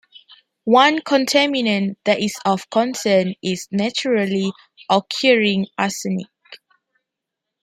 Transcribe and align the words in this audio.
One 0.65 0.99
contaminant 1.01 1.93
that 2.05 2.17
is 2.21 2.33
of 2.43 2.67
concern 2.71 3.35
is 3.43 3.67
naturally 3.71 4.51
occurring 4.89 5.67
arsenic. 5.77 6.25